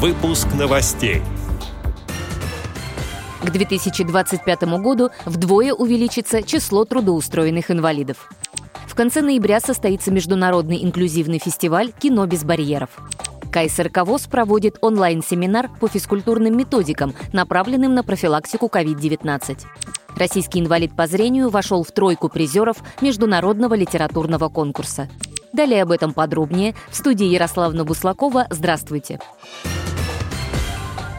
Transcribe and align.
Выпуск 0.00 0.46
новостей. 0.56 1.22
К 3.42 3.50
2025 3.50 4.62
году 4.80 5.10
вдвое 5.24 5.72
увеличится 5.74 6.40
число 6.44 6.84
трудоустроенных 6.84 7.72
инвалидов. 7.72 8.30
В 8.86 8.94
конце 8.94 9.22
ноября 9.22 9.58
состоится 9.58 10.12
международный 10.12 10.84
инклюзивный 10.84 11.40
фестиваль 11.40 11.90
«Кино 11.90 12.26
без 12.26 12.44
барьеров». 12.44 12.90
КСРК 13.50 14.06
ВОЗ 14.06 14.28
проводит 14.28 14.78
онлайн-семинар 14.82 15.68
по 15.80 15.88
физкультурным 15.88 16.56
методикам, 16.56 17.12
направленным 17.32 17.92
на 17.92 18.04
профилактику 18.04 18.66
COVID-19. 18.66 19.58
Российский 20.14 20.60
инвалид 20.60 20.94
по 20.94 21.08
зрению 21.08 21.48
вошел 21.48 21.82
в 21.82 21.90
тройку 21.90 22.28
призеров 22.28 22.76
международного 23.00 23.74
литературного 23.74 24.48
конкурса. 24.48 25.08
Далее 25.52 25.82
об 25.82 25.90
этом 25.90 26.12
подробнее 26.12 26.76
в 26.88 26.94
студии 26.94 27.26
Ярославна 27.26 27.84
Буслакова. 27.84 28.46
Здравствуйте. 28.50 29.18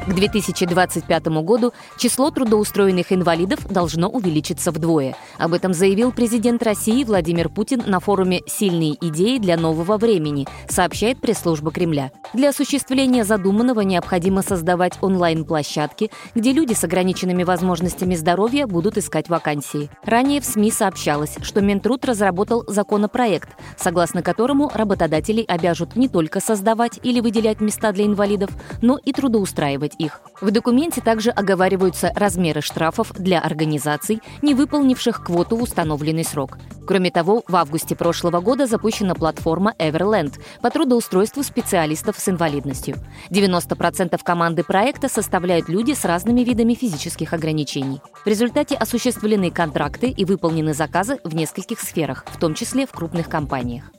К 0.09 0.13
2025 0.15 1.27
году 1.43 1.71
число 1.95 2.31
трудоустроенных 2.31 3.13
инвалидов 3.13 3.59
должно 3.69 4.09
увеличиться 4.09 4.71
вдвое. 4.71 5.15
Об 5.37 5.53
этом 5.53 5.71
заявил 5.71 6.11
президент 6.11 6.63
России 6.63 7.03
Владимир 7.03 7.47
Путин 7.47 7.83
на 7.85 7.99
форуме 7.99 8.41
«Сильные 8.47 8.95
идеи 9.07 9.37
для 9.37 9.55
нового 9.55 9.97
времени», 9.97 10.47
сообщает 10.67 11.21
пресс-служба 11.21 11.69
Кремля. 11.69 12.11
Для 12.33 12.49
осуществления 12.49 13.23
задуманного 13.23 13.81
необходимо 13.81 14.41
создавать 14.41 14.93
онлайн-площадки, 14.99 16.09
где 16.33 16.53
люди 16.53 16.73
с 16.73 16.83
ограниченными 16.83 17.43
возможностями 17.43 18.15
здоровья 18.15 18.65
будут 18.65 18.97
искать 18.97 19.29
вакансии. 19.29 19.91
Ранее 20.03 20.41
в 20.41 20.45
СМИ 20.45 20.71
сообщалось, 20.71 21.35
что 21.43 21.61
Минтруд 21.61 22.03
разработал 22.05 22.63
законопроект, 22.67 23.49
согласно 23.77 24.23
которому 24.23 24.71
работодателей 24.73 25.43
обяжут 25.43 25.95
не 25.95 26.09
только 26.09 26.39
создавать 26.39 26.99
или 27.03 27.19
выделять 27.19 27.61
места 27.61 27.91
для 27.91 28.07
инвалидов, 28.07 28.49
но 28.81 28.97
и 28.97 29.13
трудоустраивать 29.13 29.98
их. 29.99 30.21
В 30.41 30.49
документе 30.51 31.01
также 31.01 31.29
оговариваются 31.29 32.11
размеры 32.15 32.61
штрафов 32.61 33.11
для 33.13 33.39
организаций, 33.39 34.21
не 34.41 34.55
выполнивших 34.55 35.23
квоту 35.23 35.57
в 35.57 35.63
установленный 35.63 36.23
срок. 36.23 36.57
Кроме 36.87 37.11
того, 37.11 37.43
в 37.47 37.55
августе 37.55 37.95
прошлого 37.95 38.39
года 38.39 38.65
запущена 38.65 39.13
платформа 39.13 39.75
Everland 39.77 40.39
по 40.61 40.71
трудоустройству 40.71 41.43
специалистов 41.43 42.17
с 42.17 42.29
инвалидностью. 42.29 42.95
90% 43.29 44.19
команды 44.23 44.63
проекта 44.63 45.09
составляют 45.09 45.69
люди 45.69 45.93
с 45.93 46.05
разными 46.05 46.41
видами 46.41 46.73
физических 46.73 47.33
ограничений. 47.33 48.01
В 48.23 48.27
результате 48.27 48.75
осуществлены 48.75 49.51
контракты 49.51 50.09
и 50.09 50.25
выполнены 50.25 50.73
заказы 50.73 51.19
в 51.23 51.35
нескольких 51.35 51.79
сферах, 51.79 52.25
в 52.27 52.39
том 52.39 52.55
числе 52.55 52.87
в 52.87 52.91
крупных 52.91 53.29
компаниях. 53.29 53.91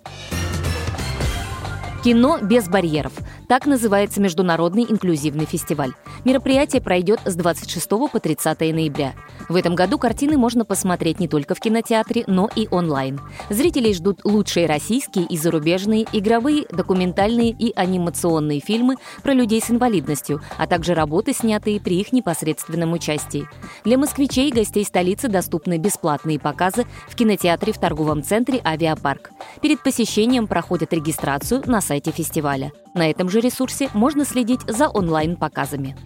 Кино 2.03 2.39
без 2.41 2.67
барьеров. 2.67 3.13
Так 3.51 3.67
называется 3.67 4.21
Международный 4.21 4.85
инклюзивный 4.85 5.45
фестиваль. 5.45 5.91
Мероприятие 6.25 6.81
пройдет 6.81 7.19
с 7.25 7.35
26 7.35 7.89
по 7.89 8.21
30 8.21 8.61
ноября. 8.61 9.15
В 9.49 9.57
этом 9.57 9.75
году 9.75 9.99
картины 9.99 10.39
можно 10.39 10.65
посмотреть 10.65 11.19
не 11.19 11.27
только 11.27 11.57
в 11.57 11.59
кинотеатре, 11.59 12.23
но 12.29 12.49
и 12.55 12.69
онлайн. 12.71 13.21
Зрителей 13.49 13.93
ждут 13.93 14.21
лучшие 14.23 14.67
российские 14.67 15.25
и 15.25 15.37
зарубежные, 15.37 16.07
игровые, 16.13 16.65
документальные 16.71 17.51
и 17.51 17.73
анимационные 17.75 18.61
фильмы 18.61 18.99
про 19.25 19.33
людей 19.33 19.61
с 19.61 19.69
инвалидностью, 19.69 20.41
а 20.57 20.69
также 20.69 20.95
работы, 20.95 21.33
снятые 21.33 21.81
при 21.81 21.99
их 21.99 22.13
непосредственном 22.13 22.93
участии. 22.93 23.49
Для 23.83 23.99
москвичей 23.99 24.51
и 24.51 24.55
гостей 24.55 24.85
столицы 24.85 25.27
доступны 25.27 25.79
бесплатные 25.79 26.39
показы 26.39 26.87
в 27.09 27.17
кинотеатре 27.17 27.73
в 27.73 27.79
торговом 27.79 28.23
центре 28.23 28.61
«Авиапарк». 28.65 29.33
Перед 29.61 29.83
посещением 29.83 30.47
проходят 30.47 30.93
регистрацию 30.93 31.65
на 31.67 31.81
сайте 31.81 32.13
фестиваля. 32.13 32.71
На 32.95 33.09
этом 33.09 33.29
же 33.29 33.40
ресурсе 33.41 33.91
можно 33.95 34.25
следить 34.25 34.61
за 34.69 34.89
онлайн-показами. 34.89 35.97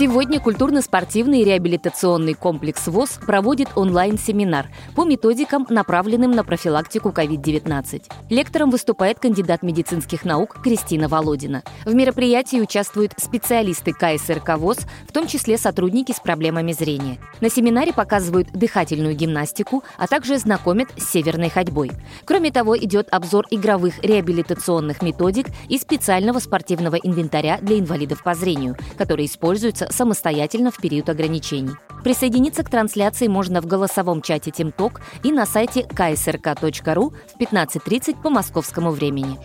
Сегодня 0.00 0.40
культурно-спортивный 0.40 1.44
реабилитационный 1.44 2.32
комплекс 2.32 2.86
ВОЗ 2.86 3.20
проводит 3.26 3.68
онлайн-семинар 3.76 4.68
по 4.96 5.04
методикам, 5.04 5.66
направленным 5.68 6.30
на 6.30 6.42
профилактику 6.42 7.10
COVID-19. 7.10 8.04
Лектором 8.30 8.70
выступает 8.70 9.18
кандидат 9.18 9.62
медицинских 9.62 10.24
наук 10.24 10.56
Кристина 10.62 11.06
Володина. 11.06 11.64
В 11.84 11.92
мероприятии 11.92 12.62
участвуют 12.62 13.12
специалисты 13.18 13.92
КСРК 13.92 14.56
ВОЗ, 14.56 14.78
в 15.06 15.12
том 15.12 15.26
числе 15.26 15.58
сотрудники 15.58 16.12
с 16.12 16.20
проблемами 16.20 16.72
зрения. 16.72 17.18
На 17.42 17.50
семинаре 17.50 17.92
показывают 17.92 18.50
дыхательную 18.52 19.14
гимнастику, 19.14 19.84
а 19.98 20.06
также 20.06 20.38
знакомят 20.38 20.88
с 20.96 21.10
северной 21.10 21.50
ходьбой. 21.50 21.90
Кроме 22.24 22.50
того, 22.50 22.74
идет 22.74 23.12
обзор 23.12 23.48
игровых 23.50 24.02
реабилитационных 24.02 25.02
методик 25.02 25.48
и 25.68 25.76
специального 25.76 26.38
спортивного 26.38 26.94
инвентаря 26.94 27.58
для 27.60 27.78
инвалидов 27.78 28.22
по 28.22 28.34
зрению, 28.34 28.78
который 28.96 29.26
используется 29.26 29.89
самостоятельно 29.90 30.70
в 30.70 30.76
период 30.76 31.08
ограничений. 31.08 31.72
Присоединиться 32.02 32.62
к 32.64 32.70
трансляции 32.70 33.26
можно 33.26 33.60
в 33.60 33.66
голосовом 33.66 34.22
чате 34.22 34.50
TeamTalk 34.50 35.00
и 35.22 35.32
на 35.32 35.46
сайте 35.46 35.82
ksrk.ru 35.82 37.12
в 37.12 37.40
15.30 37.40 38.22
по 38.22 38.30
московскому 38.30 38.90
времени. 38.90 39.38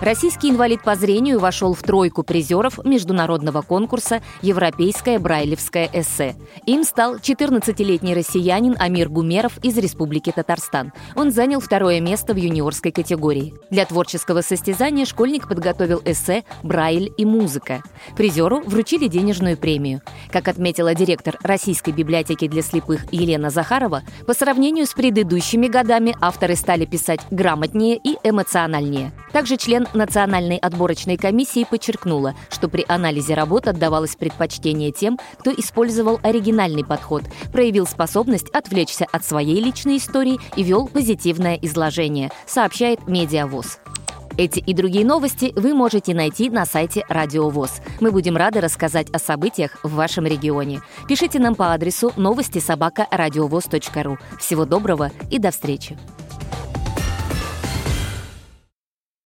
Российский 0.00 0.48
инвалид 0.48 0.82
по 0.82 0.94
зрению 0.94 1.40
вошел 1.40 1.74
в 1.74 1.82
тройку 1.82 2.22
призеров 2.22 2.82
международного 2.84 3.60
конкурса 3.60 4.22
«Европейское 4.40 5.18
брайлевское 5.18 5.90
эссе». 5.92 6.36
Им 6.64 6.84
стал 6.84 7.16
14-летний 7.16 8.14
россиянин 8.14 8.76
Амир 8.78 9.10
Гумеров 9.10 9.58
из 9.62 9.76
Республики 9.76 10.32
Татарстан. 10.34 10.94
Он 11.16 11.30
занял 11.30 11.60
второе 11.60 12.00
место 12.00 12.32
в 12.32 12.38
юниорской 12.38 12.92
категории. 12.92 13.52
Для 13.68 13.84
творческого 13.84 14.40
состязания 14.40 15.04
школьник 15.04 15.46
подготовил 15.46 16.00
эссе 16.06 16.44
«Брайль 16.62 17.12
и 17.18 17.26
музыка». 17.26 17.82
Призеру 18.16 18.62
вручили 18.62 19.06
денежную 19.06 19.58
премию. 19.58 20.00
Как 20.32 20.48
отметила 20.48 20.94
директор 20.94 21.36
Российской 21.42 21.90
библиотеки 21.90 22.48
для 22.48 22.62
слепых 22.62 23.12
Елена 23.12 23.50
Захарова, 23.50 24.02
по 24.26 24.32
сравнению 24.32 24.86
с 24.86 24.94
предыдущими 24.94 25.66
годами 25.66 26.16
авторы 26.22 26.56
стали 26.56 26.86
писать 26.86 27.20
грамотнее 27.30 28.00
и 28.02 28.16
эмоциональнее. 28.24 29.12
Также 29.32 29.58
член 29.58 29.86
Национальной 29.94 30.56
отборочной 30.56 31.16
комиссии 31.16 31.66
подчеркнула, 31.68 32.34
что 32.50 32.68
при 32.68 32.84
анализе 32.88 33.34
работ 33.34 33.68
отдавалось 33.68 34.16
предпочтение 34.16 34.92
тем, 34.92 35.18
кто 35.38 35.52
использовал 35.52 36.20
оригинальный 36.22 36.84
подход, 36.84 37.24
проявил 37.52 37.86
способность 37.86 38.48
отвлечься 38.50 39.06
от 39.10 39.24
своей 39.24 39.60
личной 39.60 39.98
истории 39.98 40.38
и 40.56 40.62
вел 40.62 40.88
позитивное 40.88 41.56
изложение, 41.56 42.30
сообщает 42.46 43.06
Медиавоз. 43.06 43.78
Эти 44.36 44.60
и 44.60 44.72
другие 44.72 45.04
новости 45.04 45.52
вы 45.54 45.74
можете 45.74 46.14
найти 46.14 46.48
на 46.48 46.64
сайте 46.64 47.04
Радио 47.08 47.50
ВОЗ. 47.50 47.82
Мы 48.00 48.10
будем 48.10 48.36
рады 48.36 48.60
рассказать 48.60 49.10
о 49.10 49.18
событиях 49.18 49.76
в 49.82 49.94
вашем 49.94 50.24
регионе. 50.24 50.80
Пишите 51.08 51.38
нам 51.38 51.54
по 51.54 51.74
адресу 51.74 52.12
новости 52.16 52.58
собака. 52.58 53.06
Всего 54.38 54.64
доброго 54.64 55.10
и 55.30 55.38
до 55.38 55.50
встречи! 55.50 55.98